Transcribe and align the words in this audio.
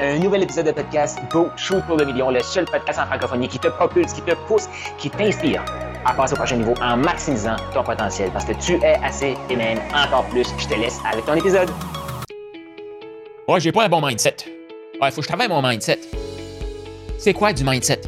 Un 0.00 0.18
nouvel 0.18 0.42
épisode 0.42 0.66
de 0.66 0.72
podcast 0.72 1.20
Go 1.30 1.50
Shoot 1.56 1.80
pour 1.86 1.96
le 1.96 2.04
million, 2.04 2.28
le 2.28 2.40
seul 2.40 2.64
podcast 2.64 2.98
en 2.98 3.06
francophonie 3.06 3.46
qui 3.46 3.60
te 3.60 3.68
propulse, 3.68 4.12
qui 4.12 4.22
te 4.22 4.32
pousse, 4.48 4.68
qui 4.98 5.08
t'inspire 5.08 5.64
à 6.04 6.12
passer 6.12 6.32
au 6.32 6.36
prochain 6.36 6.56
niveau 6.56 6.74
en 6.82 6.96
maximisant 6.96 7.54
ton 7.72 7.84
potentiel 7.84 8.28
parce 8.32 8.44
que 8.44 8.54
tu 8.54 8.72
es 8.82 8.96
assez 9.04 9.36
et 9.48 9.54
même 9.54 9.78
encore 9.94 10.24
plus. 10.30 10.48
Je 10.58 10.66
te 10.66 10.74
laisse 10.74 10.98
avec 11.08 11.24
ton 11.24 11.34
épisode. 11.34 11.70
Ouais, 13.46 13.60
j'ai 13.60 13.70
pas 13.70 13.84
un 13.84 13.88
bon 13.88 14.04
mindset. 14.04 14.34
Ouais, 15.00 15.12
faut 15.12 15.18
que 15.20 15.22
je 15.22 15.28
travaille 15.28 15.46
mon 15.46 15.62
mindset. 15.62 16.00
C'est 17.16 17.32
quoi 17.32 17.52
du 17.52 17.62
mindset? 17.62 18.00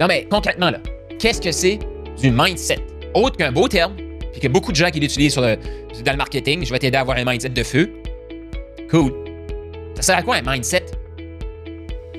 Non, 0.00 0.08
mais 0.08 0.26
concrètement, 0.28 0.70
là, 0.70 0.78
qu'est-ce 1.20 1.40
que 1.40 1.52
c'est 1.52 1.78
du 2.20 2.32
mindset? 2.32 2.80
Autre 3.14 3.36
qu'un 3.36 3.52
beau 3.52 3.68
terme, 3.68 3.94
puis 4.32 4.40
que 4.40 4.48
beaucoup 4.48 4.72
de 4.72 4.76
gens 4.76 4.90
qui 4.90 4.98
l'utilisent 4.98 5.34
sur 5.34 5.42
le, 5.42 5.56
dans 6.04 6.10
le 6.10 6.18
marketing, 6.18 6.64
je 6.64 6.72
vais 6.72 6.80
t'aider 6.80 6.96
à 6.96 7.02
avoir 7.02 7.18
un 7.18 7.24
mindset 7.24 7.50
de 7.50 7.62
feu. 7.62 7.88
Cool. 8.90 9.12
Ça 9.94 10.02
sert 10.02 10.16
à 10.16 10.22
quoi 10.22 10.34
un 10.34 10.42
mindset? 10.42 10.86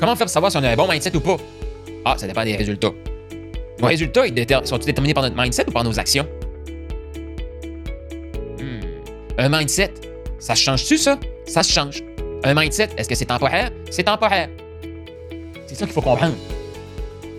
Comment 0.02 0.15
faire 0.15 0.27
savoir 0.29 0.52
si 0.52 0.57
on 0.57 0.63
a 0.63 0.70
un 0.70 0.75
bon 0.75 0.89
mindset 0.89 1.15
ou 1.15 1.19
pas? 1.19 1.37
Ah, 2.04 2.15
ça 2.18 2.25
dépend 2.25 2.43
des 2.43 2.55
résultats. 2.55 2.89
Nos 3.79 3.86
résultats, 3.87 4.25
ils 4.25 4.47
sont 4.64 4.79
déterminés 4.79 5.14
par 5.14 5.21
notre 5.21 5.39
mindset 5.39 5.69
ou 5.69 5.71
par 5.71 5.83
nos 5.83 6.00
actions? 6.00 6.28
Hmm. 8.59 8.79
Un 9.37 9.50
mindset, 9.50 9.93
ça 10.39 10.56
se 10.56 10.64
change-tu, 10.64 10.97
ça? 10.97 11.19
Ça 11.45 11.61
se 11.61 11.71
change. 11.71 12.01
Un 12.43 12.59
mindset, 12.59 12.89
est-ce 12.97 13.07
que 13.07 13.14
c'est 13.14 13.25
temporaire? 13.25 13.69
C'est 13.92 14.01
temporaire. 14.01 14.50
C'est 15.68 15.75
ça 15.75 15.86
qu'il 15.86 15.93
faut 15.93 16.01
comprendre. 16.01 16.33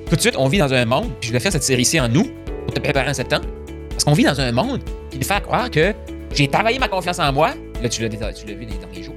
Tout 0.09 0.15
de 0.15 0.21
suite, 0.21 0.37
on 0.39 0.47
vit 0.47 0.59
dans 0.59 0.73
un 0.73 0.85
monde, 0.85 1.11
puis 1.19 1.29
je 1.29 1.33
vais 1.33 1.41
faire 1.41 1.51
cette 1.51 1.65
série-ci 1.65 1.99
en 1.99 2.09
nous, 2.09 2.31
pour 2.65 2.75
te 2.75 2.79
préparer 2.79 3.11
en 3.11 3.15
septembre, 3.15 3.47
parce 3.91 4.05
qu'on 4.05 4.13
vit 4.13 4.23
dans 4.23 4.41
un 4.41 4.53
monde 4.53 4.81
qui 5.11 5.19
nous 5.19 5.25
fait 5.25 5.43
croire 5.43 5.69
que 5.69 5.93
j'ai 6.33 6.47
travaillé 6.47 6.79
ma 6.79 6.87
confiance 6.87 7.19
en 7.19 7.33
moi. 7.33 7.55
Là, 7.83 7.89
tu 7.89 8.03
l'as 8.03 8.09
vu 8.09 8.17
les 8.17 8.67
derniers 8.67 9.03
jours. 9.03 9.17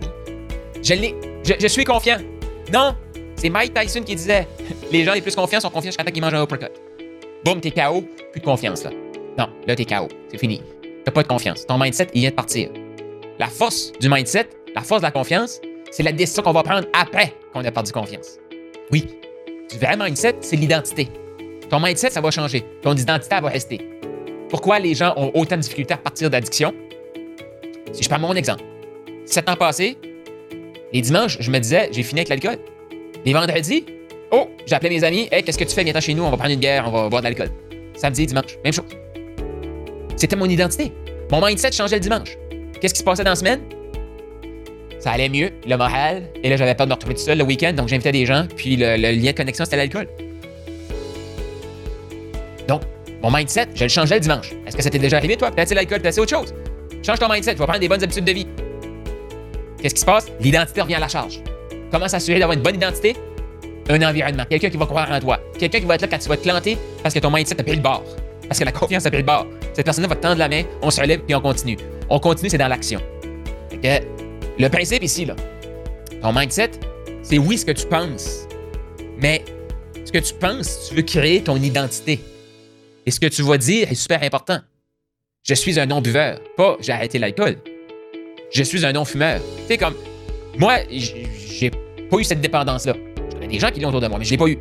Je 0.82 0.96
l'ai. 0.96 1.14
Je, 1.44 1.54
je 1.60 1.68
suis 1.68 1.84
confiant. 1.84 2.18
Non, 2.74 2.96
c'est 3.46 3.52
Mike 3.52 3.76
Tyson 3.76 4.02
qui 4.02 4.16
disait 4.16 4.48
Les 4.92 5.04
gens 5.04 5.14
les 5.14 5.22
plus 5.22 5.36
confiants 5.36 5.60
sont 5.60 5.70
confiants 5.70 5.90
jusqu'à 5.90 6.04
temps 6.04 6.12
qu'ils 6.12 6.24
mangent 6.24 6.34
un 6.34 6.44
uppercut. 6.44 6.72
Boum, 7.44 7.62
t'es 7.62 7.70
KO, 7.70 8.04
plus 8.32 8.42
de 8.42 8.46
confiance 8.46 8.84
là. 8.84 8.90
Non, 9.38 9.48
là 9.68 9.76
t'es 9.76 9.86
KO, 9.86 10.08
c'est 10.32 10.40
fini. 10.40 10.64
T'as 11.04 11.12
pas 11.12 11.22
de 11.22 11.28
confiance. 11.28 11.68
Ton 11.68 11.78
mindset, 11.78 12.08
il 12.16 12.22
vient 12.22 12.32
de 12.32 12.36
partir. 12.36 12.70
La 13.38 13.46
force 13.46 13.92
du 14.00 14.10
mindset, 14.10 14.50
la 14.74 14.82
force 14.82 15.02
de 15.02 15.06
la 15.06 15.12
confiance, 15.12 15.62
c'est 15.92 16.02
la 16.02 16.12
décision 16.12 16.42
qu'on 16.42 16.54
va 16.54 16.64
prendre 16.64 16.88
après 17.00 17.36
qu'on 17.54 17.64
a 17.64 17.70
perdu 17.70 17.92
confiance. 17.92 18.40
Oui, 18.92 19.06
du 19.72 19.78
vrai 19.78 19.96
mindset, 19.96 20.38
c'est 20.42 20.56
l'identité. 20.56 21.08
Ton 21.70 21.80
mindset, 21.80 22.10
ça 22.10 22.22
va 22.22 22.32
changer. 22.32 22.66
Ton 22.82 22.96
identité, 22.96 23.36
elle 23.36 23.44
va 23.44 23.50
rester. 23.50 23.80
Pourquoi 24.50 24.80
les 24.80 24.96
gens 24.96 25.14
ont 25.18 25.30
autant 25.36 25.58
de 25.58 25.62
difficultés 25.62 25.94
à 25.94 25.98
partir 25.98 26.32
d'addiction? 26.32 26.74
Si 27.94 28.02
je 28.02 28.10
prends 28.10 28.20
mon 28.20 28.34
exemple. 28.34 28.64
Sept 29.26 29.48
ans 29.48 29.56
passés, 29.56 30.00
les 30.92 31.02
dimanches, 31.02 31.38
je 31.40 31.52
me 31.52 31.60
disais, 31.60 31.90
j'ai 31.92 32.02
fini 32.02 32.22
avec 32.22 32.30
l'alcool. 32.30 32.58
Les 33.26 33.34
vendredis, 33.34 33.84
oh, 34.32 34.50
j'appelais 34.68 34.92
mes 34.92 35.04
amis, 35.04 35.28
hey, 35.32 35.42
qu'est-ce 35.42 35.58
que 35.58 35.64
tu 35.64 35.74
fais? 35.74 35.84
Viens 35.84 36.00
chez 36.00 36.14
nous, 36.14 36.24
on 36.24 36.30
va 36.30 36.38
prendre 36.38 36.54
une 36.54 36.60
bière, 36.60 36.86
on 36.88 36.92
va 36.92 37.10
boire 37.10 37.24
de 37.24 37.28
l'alcool. 37.28 37.50
Samedi, 37.96 38.28
dimanche, 38.28 38.58
même 38.64 38.72
chose. 38.72 38.86
C'était 40.16 40.36
mon 40.36 40.46
identité. 40.46 40.92
Mon 41.32 41.44
mindset 41.44 41.72
changeait 41.72 41.96
le 41.96 42.02
dimanche. 42.02 42.38
Qu'est-ce 42.80 42.94
qui 42.94 43.00
se 43.00 43.04
passait 43.04 43.24
dans 43.24 43.32
la 43.32 43.36
semaine? 43.36 43.62
Ça 45.00 45.12
allait 45.12 45.30
mieux, 45.30 45.50
le 45.68 45.76
moral, 45.76 46.24
et 46.44 46.50
là, 46.50 46.58
j'avais 46.58 46.76
peur 46.76 46.86
de 46.86 46.92
me 46.92 46.94
retrouver 46.94 47.16
tout 47.16 47.22
seul 47.22 47.40
le 47.40 47.44
week-end, 47.44 47.74
donc 47.74 47.88
j'invitais 47.88 48.12
des 48.12 48.28
gens, 48.28 48.46
puis 48.56 48.76
le, 48.76 48.96
lien 48.96 49.32
de 49.32 49.36
connexion, 49.36 49.66
c'était 49.66 49.78
l'alcool. 49.78 50.08
Donc, 52.68 52.82
mon 53.24 53.32
mindset, 53.32 53.70
je 53.74 53.84
le 53.84 53.90
changeais 53.90 54.16
le 54.16 54.22
dimanche. 54.22 54.52
Est-ce 54.68 54.78
que 54.78 54.84
ça 54.84 54.92
t'est 54.92 55.00
déjà 55.00 55.18
arrivé, 55.18 55.36
toi? 55.36 55.50
Peut-être 55.50 55.70
c'est 55.70 55.76
l'alcool, 55.76 56.00
peut-être 56.02 56.14
c'est 56.14 56.22
autre 56.22 56.36
chose. 56.36 56.54
Change 57.04 57.18
ton 57.18 57.30
mindset, 57.32 57.54
tu 57.54 57.60
vas 57.60 57.66
prendre 57.66 57.80
des 57.80 57.90
bonnes 57.90 58.04
habitudes 58.04 58.26
de 58.26 58.32
vie. 58.32 58.48
Qu'est-ce 59.82 59.96
qui 59.96 60.02
se 60.02 60.06
passe? 60.06 60.28
L'identité 60.40 60.82
revient 60.82 60.96
à 60.96 61.00
la 61.00 61.08
charge. 61.08 61.42
Comment 61.96 62.10
s'assurer 62.10 62.40
d'avoir 62.40 62.58
une 62.58 62.62
bonne 62.62 62.76
identité? 62.76 63.16
Un 63.88 64.02
environnement. 64.02 64.44
Quelqu'un 64.50 64.70
qui 64.70 64.76
va 64.76 64.86
croire 64.86 65.10
en 65.10 65.18
toi. 65.22 65.40
Quelqu'un 65.58 65.80
qui 65.80 65.86
va 65.86 65.96
être 65.96 66.02
là 66.02 66.10
quand 66.10 66.18
tu 66.18 66.28
vas 66.28 66.36
te 66.36 66.44
planter 66.44 66.78
parce 67.02 67.16
que 67.16 67.20
ton 67.20 67.32
mindset 67.32 67.58
a 67.58 67.64
pris 67.64 67.78
le 67.78 67.82
bord. 67.82 68.04
Parce 68.50 68.60
que 68.60 68.66
la 68.66 68.74
confiance 68.74 69.06
a 69.06 69.10
pris 69.10 69.20
le 69.20 69.26
bord. 69.26 69.48
Cette 69.72 69.86
personne-là 69.86 70.10
va 70.10 70.18
te 70.18 70.22
tendre 70.22 70.38
la 70.38 70.50
main, 70.50 70.64
on 70.82 70.92
se 70.92 71.00
relève 71.00 71.22
puis 71.22 71.34
on 71.34 71.40
continue. 71.40 71.78
On 72.10 72.20
continue, 72.20 72.50
c'est 72.50 72.58
dans 72.58 72.68
l'action. 72.68 73.00
le 73.82 74.68
principe 74.68 75.04
ici, 75.04 75.24
là, 75.24 75.38
ton 76.22 76.34
mindset, 76.34 76.72
c'est 77.24 77.38
oui 77.38 77.58
ce 77.58 77.66
que 77.66 77.72
tu 77.72 77.88
penses. 77.88 78.46
Mais 79.22 79.46
ce 80.04 80.12
que 80.12 80.20
tu 80.20 80.34
penses, 80.34 80.90
tu 80.90 80.96
veux 80.96 81.04
créer 81.04 81.44
ton 81.44 81.56
identité. 81.56 82.20
Et 83.06 83.12
ce 83.12 83.22
que 83.22 83.28
tu 83.28 83.42
vas 83.42 83.58
dire 83.58 83.90
est 83.90 83.96
super 83.96 84.22
important. 84.22 84.60
Je 85.44 85.54
suis 85.54 85.80
un 85.80 85.86
non-buveur, 85.86 86.42
pas 86.58 86.76
j'ai 86.82 86.92
arrêté 86.92 87.20
l'alcool. 87.20 87.56
Je 88.52 88.64
suis 88.64 88.86
un 88.86 88.92
non-fumeur. 88.92 89.40
Tu 89.62 89.68
sais, 89.68 89.78
comme, 89.78 89.96
moi, 90.58 90.80
pas 92.10 92.18
eu 92.18 92.24
cette 92.24 92.42
dépendance-là. 92.42 92.94
J'en 93.42 93.48
des 93.48 93.60
gens 93.60 93.70
qui 93.70 93.80
l'ont 93.80 93.90
autour 93.90 94.02
de 94.02 94.08
moi, 94.08 94.18
mais 94.20 94.26
je 94.26 94.32
l'ai 94.32 94.38
pas 94.38 94.48
eu. 94.48 94.58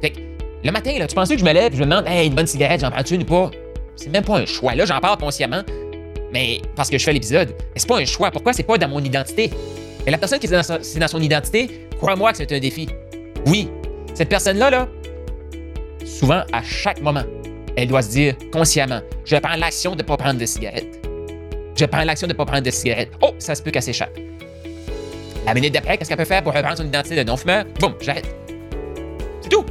Fait 0.00 0.10
que, 0.10 0.18
le 0.64 0.70
matin, 0.70 0.92
tu 1.06 1.14
pensais 1.14 1.34
que 1.34 1.40
je 1.40 1.44
me 1.44 1.52
lève 1.52 1.72
et 1.72 1.76
je 1.76 1.82
me 1.82 1.88
demande, 1.88 2.04
hey, 2.06 2.28
une 2.28 2.34
bonne 2.34 2.46
cigarette, 2.46 2.80
j'en 2.80 2.90
prends-tu 2.90 3.14
une 3.14 3.22
ou 3.22 3.26
pas? 3.26 3.50
C'est 3.96 4.10
même 4.10 4.24
pas 4.24 4.38
un 4.38 4.46
choix. 4.46 4.74
Là, 4.74 4.84
j'en 4.84 5.00
parle 5.00 5.18
consciemment, 5.18 5.62
mais 6.32 6.60
parce 6.76 6.90
que 6.90 6.98
je 6.98 7.04
fais 7.04 7.12
l'épisode. 7.12 7.54
Mais 7.58 7.80
c'est 7.80 7.88
pas 7.88 7.98
un 7.98 8.04
choix. 8.04 8.30
Pourquoi 8.30 8.52
c'est 8.52 8.62
pas 8.62 8.78
dans 8.78 8.88
mon 8.88 9.00
identité? 9.00 9.50
Et 10.06 10.10
la 10.10 10.18
personne 10.18 10.38
qui 10.38 10.46
est 10.46 10.50
dans, 10.50 10.78
dans 11.00 11.08
son 11.08 11.20
identité, 11.20 11.88
crois-moi 11.98 12.32
que 12.32 12.38
c'est 12.38 12.52
un 12.52 12.60
défi. 12.60 12.88
Oui, 13.46 13.68
cette 14.14 14.28
personne-là, 14.28 14.70
là, 14.70 14.88
souvent, 16.04 16.42
à 16.52 16.62
chaque 16.62 17.00
moment, 17.02 17.24
elle 17.76 17.88
doit 17.88 18.02
se 18.02 18.10
dire 18.10 18.34
consciemment, 18.52 19.00
je 19.24 19.36
prends 19.36 19.56
l'action 19.56 19.92
de 19.92 20.02
ne 20.02 20.02
pas 20.02 20.16
prendre 20.16 20.40
de 20.40 20.46
cigarette. 20.46 21.06
Je 21.76 21.84
prends 21.84 22.02
l'action 22.02 22.26
de 22.26 22.32
ne 22.32 22.36
pas 22.36 22.44
prendre 22.44 22.64
de 22.64 22.70
cigarette. 22.70 23.10
Oh, 23.22 23.30
ça 23.38 23.54
se 23.54 23.62
peut 23.62 23.70
qu'elle 23.70 23.82
s'échappe. 23.82 24.18
La 25.48 25.54
minute 25.54 25.72
d'après, 25.72 25.96
qu'est-ce 25.96 26.10
qu'elle 26.10 26.18
peut 26.18 26.26
faire 26.26 26.42
pour 26.42 26.52
reprendre 26.52 26.76
son 26.76 26.84
identité 26.84 27.16
de 27.16 27.22
non-fumeur? 27.22 27.64
Boum, 27.80 27.94
j'arrête. 28.02 28.26
C'est 29.40 29.48
tout. 29.48 29.64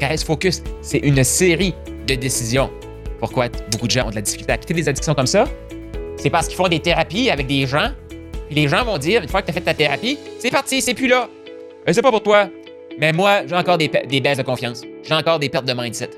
Reste 0.00 0.24
focus. 0.24 0.62
C'est 0.80 0.98
une 0.98 1.24
série 1.24 1.74
de 2.06 2.14
décisions. 2.14 2.70
Pourquoi 3.18 3.48
beaucoup 3.72 3.88
de 3.88 3.90
gens 3.90 4.06
ont 4.06 4.10
de 4.10 4.14
la 4.14 4.20
difficulté 4.20 4.52
à 4.52 4.58
quitter 4.58 4.74
des 4.74 4.88
addictions 4.88 5.14
comme 5.14 5.26
ça? 5.26 5.46
C'est 6.18 6.30
parce 6.30 6.46
qu'ils 6.46 6.56
font 6.56 6.68
des 6.68 6.78
thérapies 6.78 7.30
avec 7.30 7.48
des 7.48 7.66
gens. 7.66 7.90
Puis 8.46 8.54
les 8.54 8.68
gens 8.68 8.84
vont 8.84 8.96
dire, 8.96 9.22
une 9.22 9.28
fois 9.28 9.42
que 9.42 9.46
tu 9.46 9.50
as 9.50 9.54
fait 9.54 9.62
ta 9.62 9.74
thérapie, 9.74 10.20
c'est 10.38 10.52
parti, 10.52 10.80
c'est 10.80 10.94
plus 10.94 11.08
là. 11.08 11.28
Euh, 11.88 11.92
c'est 11.92 12.02
pas 12.02 12.12
pour 12.12 12.22
toi. 12.22 12.48
Mais 13.00 13.12
moi, 13.12 13.44
j'ai 13.44 13.56
encore 13.56 13.78
des, 13.78 13.88
baisses 13.88 14.38
de 14.38 14.44
confiance. 14.44 14.82
J'ai 15.02 15.14
encore 15.14 15.40
des 15.40 15.48
pertes 15.48 15.64
de 15.64 15.72
mindset. 15.72 16.10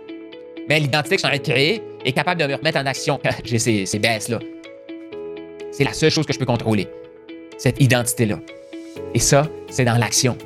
Mais 0.68 0.78
l'identité 0.78 1.16
que 1.16 1.22
je 1.22 1.26
suis 1.26 1.26
en 1.26 1.30
train 1.30 1.38
de 1.38 1.52
créer 1.52 1.82
est 2.04 2.12
capable 2.12 2.38
de 2.38 2.46
me 2.46 2.54
remettre 2.54 2.78
en 2.78 2.84
action 2.84 3.18
quand 3.24 3.30
j'ai 3.44 3.58
ces 3.58 3.98
baisses-là. 3.98 4.40
C'est 5.72 5.84
la 5.84 5.94
seule 5.94 6.10
chose 6.10 6.26
que 6.26 6.34
je 6.34 6.38
peux 6.38 6.44
contrôler. 6.44 6.86
Cette 7.56 7.80
identité-là. 7.80 8.40
Et 9.14 9.20
ça, 9.20 9.48
c'est 9.70 9.84
dans 9.84 9.96
l'action. 9.96 10.36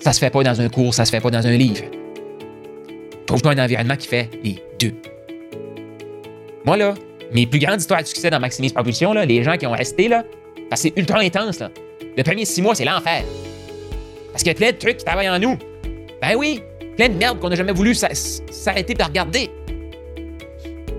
Ça 0.00 0.12
se 0.12 0.18
fait 0.18 0.30
pas 0.30 0.42
dans 0.42 0.60
un 0.60 0.68
cours, 0.68 0.92
ça 0.92 1.04
se 1.04 1.10
fait 1.10 1.20
pas 1.20 1.30
dans 1.30 1.46
un 1.46 1.56
livre. 1.56 1.84
Trouve-toi 3.26 3.52
un 3.52 3.64
environnement 3.64 3.96
qui 3.96 4.08
fait 4.08 4.28
les 4.42 4.62
deux. 4.80 4.92
Moi, 6.64 6.76
là, 6.76 6.94
mes 7.32 7.46
plus 7.46 7.60
grandes 7.60 7.80
histoires 7.80 8.02
de 8.02 8.06
succès 8.06 8.28
dans 8.28 8.40
Maximise 8.40 8.72
Propulsion, 8.72 9.12
là, 9.12 9.24
les 9.24 9.42
gens 9.42 9.56
qui 9.56 9.66
ont 9.66 9.72
resté, 9.72 10.08
là, 10.08 10.24
c'est 10.74 10.92
ultra 10.96 11.20
intense. 11.20 11.60
Là. 11.60 11.70
Le 12.16 12.22
premier 12.22 12.44
six 12.44 12.60
mois, 12.60 12.74
c'est 12.74 12.84
l'enfer. 12.84 13.22
Parce 14.32 14.42
qu'il 14.42 14.52
y 14.52 14.54
a 14.54 14.58
plein 14.58 14.72
de 14.72 14.76
trucs 14.76 14.96
qui 14.98 15.04
travaillent 15.04 15.30
en 15.30 15.38
nous. 15.38 15.56
Ben 16.20 16.34
oui, 16.36 16.62
plein 16.96 17.08
de 17.08 17.14
merde 17.14 17.38
qu'on 17.38 17.48
n'a 17.48 17.56
jamais 17.56 17.72
voulu 17.72 17.94
s'arrêter 17.94 18.94
de 18.94 19.02
regarder. 19.02 19.50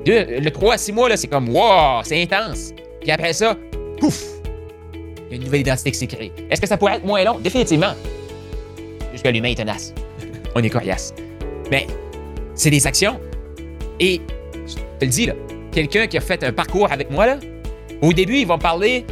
Le 0.06 0.50
3 0.50 0.74
à 0.74 0.78
6 0.78 0.92
mois, 0.92 1.09
là, 1.09 1.18
c'est 1.18 1.28
comme, 1.28 1.50
wow, 1.50 2.02
c'est 2.03 2.22
intense. 2.22 2.74
Puis 3.02 3.09
après 3.09 3.34
ça, 3.34 3.56
pouf, 4.00 4.22
une 5.33 5.44
nouvelle 5.44 5.61
identité 5.61 5.91
qui 5.91 5.97
s'est 5.97 6.07
créée. 6.07 6.31
Est-ce 6.49 6.61
que 6.61 6.67
ça 6.67 6.77
pourrait 6.77 6.95
être 6.95 7.05
moins 7.05 7.23
long? 7.23 7.39
Définitivement. 7.39 7.94
Jusque 9.11 9.27
l'humain 9.27 9.49
est 9.49 9.55
tenace. 9.55 9.94
On 10.55 10.61
est 10.61 10.69
coriace. 10.69 11.13
Mais 11.71 11.88
c'est 12.55 12.69
des 12.69 12.85
actions. 12.85 13.19
Et 13.99 14.21
je 14.67 14.73
te 14.75 15.05
le 15.05 15.07
dis, 15.07 15.25
là, 15.25 15.33
quelqu'un 15.71 16.07
qui 16.07 16.17
a 16.17 16.21
fait 16.21 16.44
un 16.44 16.51
parcours 16.51 16.91
avec 16.91 17.09
moi, 17.09 17.25
là, 17.25 17.38
au 18.01 18.13
début, 18.13 18.38
ils 18.38 18.47
vont 18.47 18.57
parler. 18.57 19.05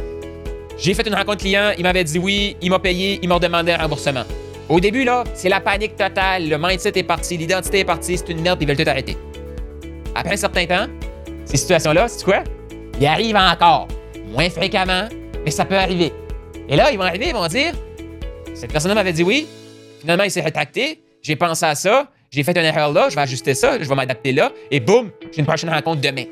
J'ai 0.78 0.94
fait 0.94 1.06
une 1.06 1.14
rencontre 1.14 1.38
client, 1.38 1.72
il 1.76 1.82
m'avait 1.82 2.04
dit 2.04 2.18
oui, 2.18 2.56
il 2.60 2.70
m'a 2.70 2.78
payé, 2.78 3.18
il 3.22 3.28
m'a 3.28 3.38
demandé 3.38 3.72
un 3.72 3.78
remboursement. 3.78 4.24
Au 4.68 4.80
début, 4.80 5.04
là, 5.04 5.24
c'est 5.34 5.48
la 5.48 5.60
panique 5.60 5.96
totale, 5.96 6.48
le 6.48 6.56
mindset 6.58 6.92
est 6.96 7.02
parti, 7.02 7.36
l'identité 7.36 7.80
est 7.80 7.84
partie, 7.84 8.16
c'est 8.16 8.28
une 8.30 8.40
merde, 8.40 8.58
ils 8.60 8.66
veulent 8.66 8.76
tout 8.76 8.88
arrêter. 8.88 9.16
Après 10.14 10.34
un 10.34 10.36
certain 10.36 10.66
temps, 10.66 10.86
ces 11.44 11.56
situations-là, 11.56 12.08
c'est 12.08 12.24
quoi? 12.24 12.42
Ils 13.00 13.06
arrivent 13.06 13.36
encore, 13.36 13.88
moins 14.30 14.48
fréquemment, 14.48 15.08
mais 15.44 15.50
ça 15.50 15.64
peut 15.64 15.76
arriver. 15.76 16.12
Et 16.68 16.76
là, 16.76 16.90
ils 16.90 16.96
vont 16.96 17.04
arriver, 17.04 17.28
ils 17.28 17.34
vont 17.34 17.46
dire 17.46 17.74
Cette 18.54 18.72
personne-là 18.72 18.94
m'avait 18.94 19.12
dit 19.12 19.22
oui, 19.22 19.46
finalement, 20.00 20.24
il 20.24 20.30
s'est 20.30 20.40
rétracté, 20.40 21.02
j'ai 21.22 21.36
pensé 21.36 21.64
à 21.64 21.74
ça, 21.74 22.08
j'ai 22.30 22.42
fait 22.42 22.56
une 22.56 22.64
erreur 22.64 22.92
là, 22.92 23.08
je 23.08 23.14
vais 23.14 23.22
ajuster 23.22 23.54
ça, 23.54 23.78
je 23.80 23.88
vais 23.88 23.94
m'adapter 23.94 24.32
là, 24.32 24.52
et 24.70 24.80
boum, 24.80 25.10
j'ai 25.32 25.40
une 25.40 25.46
prochaine 25.46 25.70
rencontre 25.70 26.00
demain. 26.00 26.24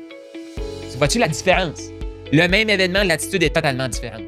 Vois-tu 1.01 1.17
la 1.17 1.27
différence? 1.27 1.89
Le 2.31 2.47
même 2.47 2.69
événement, 2.69 3.01
l'attitude 3.03 3.41
est 3.41 3.49
totalement 3.49 3.87
différente. 3.87 4.21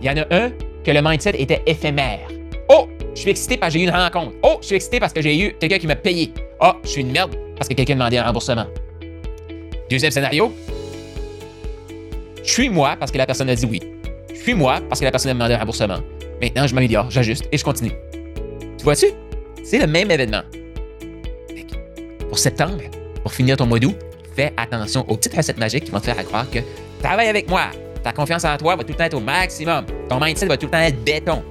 Il 0.00 0.06
y 0.06 0.10
en 0.10 0.16
a 0.16 0.34
un 0.34 0.50
que 0.82 0.90
le 0.90 1.02
mindset 1.02 1.38
était 1.38 1.62
éphémère. 1.66 2.26
Oh, 2.70 2.88
je 3.14 3.20
suis 3.20 3.30
excité 3.30 3.58
parce 3.58 3.74
que 3.74 3.78
j'ai 3.78 3.84
eu 3.84 3.88
une 3.88 3.94
rencontre. 3.94 4.32
Oh, 4.42 4.56
je 4.62 4.68
suis 4.68 4.76
excité 4.76 5.00
parce 5.00 5.12
que 5.12 5.20
j'ai 5.20 5.38
eu 5.38 5.52
quelqu'un 5.60 5.78
qui 5.78 5.86
m'a 5.86 5.94
payé. 5.94 6.32
Oh, 6.62 6.72
je 6.82 6.88
suis 6.88 7.02
une 7.02 7.12
merde 7.12 7.36
parce 7.58 7.68
que 7.68 7.74
quelqu'un 7.74 7.94
m'a 7.94 8.04
demandé 8.04 8.16
un 8.16 8.24
remboursement. 8.24 8.64
Deuxième 9.90 10.10
scénario, 10.10 10.50
je 12.46 12.52
suis 12.52 12.68
moi 12.68 12.96
parce 12.98 13.10
que 13.10 13.18
la 13.18 13.26
personne 13.26 13.50
a 13.50 13.54
dit 13.54 13.66
oui. 13.66 13.80
Je 14.32 14.40
suis 14.40 14.54
moi 14.54 14.80
parce 14.88 15.00
que 15.00 15.04
la 15.04 15.10
personne 15.10 15.32
a 15.32 15.34
demandé 15.34 15.54
un 15.54 15.58
remboursement. 15.58 15.98
Maintenant, 16.40 16.66
je 16.66 16.74
m'améliore, 16.74 17.10
j'ajuste 17.10 17.48
et 17.50 17.58
je 17.58 17.64
continue. 17.64 17.92
Tu 18.78 18.84
vois-tu? 18.84 19.06
C'est 19.64 19.78
le 19.78 19.86
même 19.86 20.10
événement. 20.10 20.42
Pour 22.28 22.38
septembre, 22.38 22.82
pour 23.22 23.32
finir 23.32 23.56
ton 23.56 23.66
mois 23.66 23.80
d'août, 23.80 23.96
fais 24.34 24.52
attention 24.56 25.04
aux 25.08 25.16
petites 25.16 25.34
recettes 25.34 25.58
magiques 25.58 25.84
qui 25.84 25.90
vont 25.90 25.98
te 25.98 26.04
faire 26.04 26.24
croire 26.24 26.48
que 26.48 26.60
travaille 27.02 27.28
avec 27.28 27.48
moi. 27.48 27.64
Ta 28.04 28.12
confiance 28.12 28.44
en 28.44 28.56
toi 28.56 28.76
va 28.76 28.84
tout 28.84 28.92
le 28.92 28.96
temps 28.96 29.04
être 29.04 29.14
au 29.14 29.20
maximum. 29.20 29.84
Ton 30.08 30.20
mindset 30.20 30.46
va 30.46 30.56
tout 30.56 30.66
le 30.66 30.72
temps 30.72 30.78
être 30.78 31.02
béton. 31.02 31.42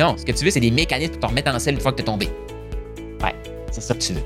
Non, 0.00 0.16
ce 0.16 0.24
que 0.24 0.32
tu 0.32 0.44
veux, 0.44 0.50
c'est 0.50 0.60
des 0.60 0.70
mécanismes 0.70 1.12
pour 1.12 1.20
te 1.20 1.26
remettre 1.26 1.54
en 1.54 1.58
selle 1.58 1.74
une 1.74 1.80
fois 1.80 1.92
que 1.92 1.98
tu 1.98 2.02
es 2.02 2.06
tombé. 2.06 2.28
Ouais, 3.22 3.34
c'est 3.70 3.82
ça 3.82 3.94
que 3.94 4.00
tu 4.00 4.14
veux. 4.14 4.22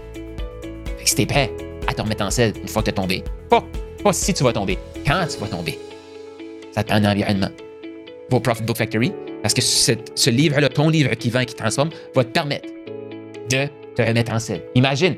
Fait 0.97 1.05
que 1.05 1.09
si 1.11 1.17
t'es 1.17 1.27
prêt 1.27 1.51
à 1.87 1.93
te 1.93 2.01
remettre 2.01 2.25
en 2.25 2.31
selle 2.31 2.55
une 2.63 2.69
fois 2.69 2.81
que 2.81 2.87
tu 2.87 2.91
es 2.91 2.95
tombé, 2.95 3.25
pas 3.51 4.13
si 4.13 4.33
tu 4.33 4.45
vas 4.45 4.53
tomber, 4.53 4.79
quand 5.07 5.27
tu 5.27 5.39
vas 5.39 5.49
tomber, 5.49 5.79
ça 6.75 6.83
te 6.83 6.89
prend 6.89 6.97
un 6.97 7.05
environnement. 7.05 7.51
Au 8.33 8.41
Profit 8.41 8.65
Book 8.65 8.77
Factory, 8.77 9.13
parce 9.43 9.55
que 9.55 9.61
ce 9.61 10.31
livre-là, 10.31 10.69
ton 10.69 10.89
livre 10.89 11.15
qui 11.15 11.31
vend 11.31 11.41
et 11.41 11.47
qui 11.47 11.55
transforme, 11.55 11.91
va 12.17 12.25
te 12.25 12.31
permettre 12.31 12.69
de 13.49 13.69
te 13.95 14.03
remettre 14.03 14.33
en 14.33 14.41
selle. 14.41 14.63
Imagine, 14.75 15.17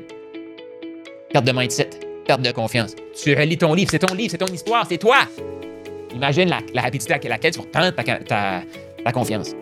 perte 1.33 1.45
de 1.45 1.51
mindset, 1.51 1.89
perte 2.27 2.41
de 2.41 2.51
confiance. 2.51 2.93
Tu 3.19 3.33
relis 3.33 3.57
ton 3.57 3.73
livre, 3.73 3.89
c'est 3.89 3.99
ton 3.99 4.13
livre, 4.13 4.29
c'est 4.29 4.37
ton 4.37 4.53
histoire, 4.53 4.85
c'est 4.87 4.99
toi. 4.99 5.17
Imagine 6.13 6.49
la, 6.49 6.81
rapidité 6.81 7.13
à 7.13 7.19
laquelle 7.27 7.53
tu 7.53 7.59
vas 7.59 7.65
prendre 7.65 7.91
ta, 7.91 8.61
ta, 9.03 9.11
confiance. 9.11 9.53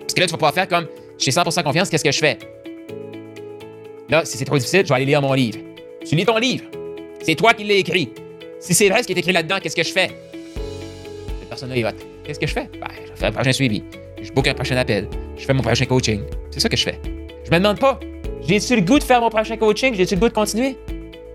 Parce 0.00 0.12
que 0.12 0.20
là, 0.20 0.26
tu 0.26 0.32
vas 0.32 0.38
pouvoir 0.38 0.54
faire 0.54 0.68
comme 0.68 0.86
j'ai 1.18 1.30
100% 1.30 1.62
confiance, 1.62 1.88
qu'est-ce 1.88 2.04
que 2.04 2.12
je 2.12 2.18
fais? 2.18 2.38
Là, 4.10 4.24
si 4.24 4.36
c'est 4.36 4.44
trop 4.44 4.58
difficile, 4.58 4.82
je 4.82 4.88
vais 4.88 4.94
aller 4.94 5.06
lire 5.06 5.22
mon 5.22 5.32
livre. 5.32 5.58
Tu 6.04 6.16
lis 6.16 6.26
ton 6.26 6.36
livre. 6.36 6.64
C'est 7.22 7.34
toi 7.34 7.54
qui 7.54 7.64
l'as 7.64 7.76
écrit. 7.76 8.12
Si 8.58 8.74
c'est 8.74 8.88
vrai 8.90 9.02
ce 9.02 9.06
qui 9.06 9.12
est 9.14 9.18
écrit 9.18 9.32
là-dedans, 9.32 9.58
qu'est-ce 9.62 9.76
que 9.76 9.84
je 9.84 9.92
fais? 9.92 10.10
Qu'est-ce 12.24 12.38
que 12.38 12.46
je 12.46 12.52
fais? 12.52 12.68
Ben, 12.80 12.88
je 13.06 13.18
fais 13.18 13.26
un 13.26 13.32
prochain 13.32 13.52
suivi. 13.52 13.82
Je 14.22 14.32
book 14.32 14.46
un 14.46 14.54
prochain 14.54 14.76
appel. 14.76 15.08
Je 15.36 15.44
fais 15.44 15.54
mon 15.54 15.62
prochain 15.62 15.84
coaching. 15.86 16.22
C'est 16.50 16.60
ça 16.60 16.68
que 16.68 16.76
je 16.76 16.84
fais. 16.84 16.98
Je 17.44 17.50
me 17.50 17.58
demande 17.58 17.78
pas, 17.78 17.98
j'ai-tu 18.46 18.76
le 18.76 18.82
goût 18.82 18.98
de 18.98 19.04
faire 19.04 19.20
mon 19.20 19.30
prochain 19.30 19.56
coaching? 19.56 19.94
J'ai-tu 19.94 20.14
le 20.14 20.20
goût 20.20 20.28
de 20.28 20.34
continuer? 20.34 20.76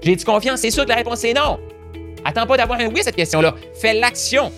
J'ai-tu 0.02 0.26
confiance? 0.26 0.60
C'est 0.60 0.72
sûr 0.72 0.84
que 0.84 0.90
la 0.90 0.96
réponse 0.96 1.24
est 1.24 1.34
non. 1.34 1.60
Attends 2.24 2.46
pas 2.46 2.58
d'avoir 2.58 2.80
un 2.80 2.88
oui 2.88 3.00
à 3.00 3.04
cette 3.04 3.16
question-là. 3.16 3.56
Fais 3.74 3.94
l'action. 3.94 4.52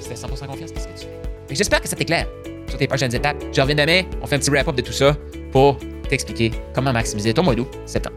Si 0.00 0.08
t'as 0.08 0.14
100% 0.14 0.46
confiance, 0.46 0.72
qu'est-ce 0.72 0.88
que 0.88 0.98
tu 0.98 1.06
fais? 1.06 1.54
J'espère 1.54 1.80
que 1.80 1.88
ça 1.88 1.96
t'éclaire 1.96 2.26
sur 2.68 2.78
tes 2.78 2.86
prochaines 2.86 3.14
étapes. 3.14 3.42
Je 3.52 3.60
reviens 3.60 3.76
demain, 3.76 4.02
on 4.22 4.26
fait 4.26 4.36
un 4.36 4.38
petit 4.38 4.50
wrap-up 4.50 4.76
de 4.76 4.82
tout 4.82 4.92
ça 4.92 5.16
pour 5.50 5.78
t'expliquer 6.08 6.50
comment 6.74 6.92
maximiser 6.92 7.34
ton 7.34 7.42
mois 7.42 7.54
d'août 7.54 7.68
septembre. 7.86 8.16